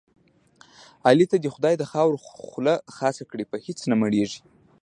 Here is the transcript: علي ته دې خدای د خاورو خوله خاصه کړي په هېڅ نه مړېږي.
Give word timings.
علي 1.07 1.25
ته 1.31 1.37
دې 1.43 1.49
خدای 1.55 1.75
د 1.77 1.83
خاورو 1.91 2.23
خوله 2.27 2.73
خاصه 2.95 3.23
کړي 3.31 3.43
په 3.51 3.57
هېڅ 3.65 3.79
نه 3.89 3.95
مړېږي. 4.01 4.41